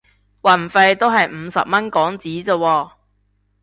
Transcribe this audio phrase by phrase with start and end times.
[0.41, 2.91] 運費都係五十蚊港紙咋喎